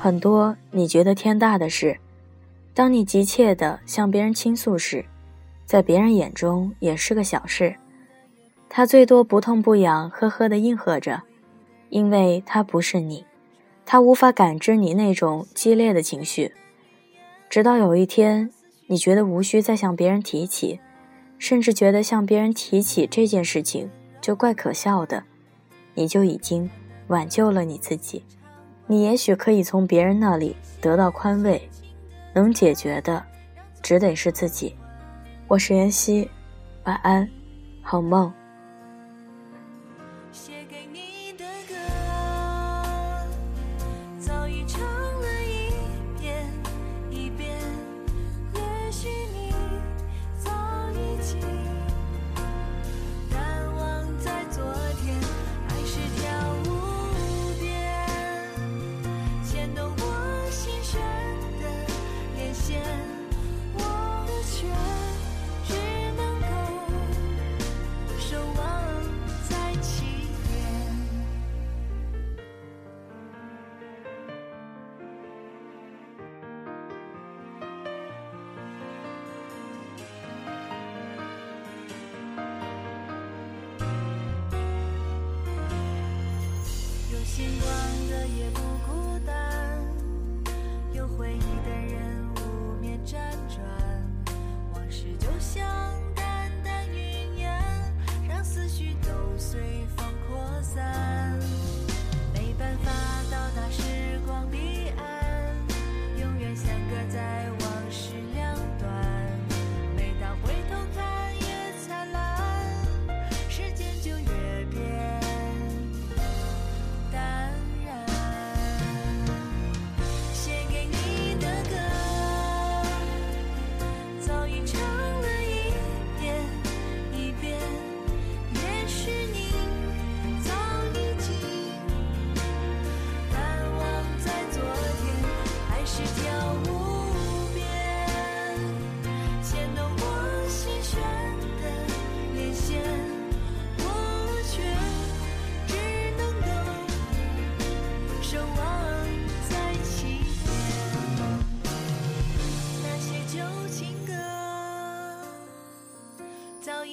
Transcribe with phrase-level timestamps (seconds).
[0.00, 1.98] 很多你觉得天大的事，
[2.72, 5.04] 当你急切地向别人倾诉时，
[5.66, 7.74] 在别人眼中也是个小事。
[8.68, 11.22] 他最多不痛不痒，呵呵地应和着，
[11.90, 13.26] 因为他不是你，
[13.84, 16.54] 他无法感知你那种激烈的情绪。
[17.50, 18.50] 直到有一天，
[18.86, 20.78] 你觉得无需再向别人提起，
[21.40, 23.90] 甚至觉得向别人提起这件事情
[24.20, 25.24] 就怪可笑的，
[25.94, 26.70] 你就已经
[27.08, 28.22] 挽救了你自己。
[28.90, 31.68] 你也许可以从别人那里得到宽慰，
[32.34, 33.22] 能解决的，
[33.82, 34.74] 只得是自己。
[35.46, 36.30] 我是妍希，
[36.84, 37.28] 晚安，
[37.82, 38.32] 好梦。
[40.32, 40.54] 星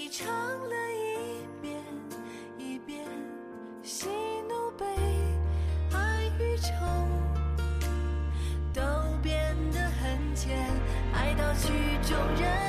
[0.06, 1.84] 你唱了一遍
[2.60, 3.04] 一遍，
[3.82, 4.08] 喜
[4.48, 4.86] 怒悲
[5.92, 6.70] 爱与愁
[8.72, 8.84] 都
[9.24, 10.70] 变得很浅，
[11.12, 11.72] 爱到曲
[12.04, 12.65] 终人。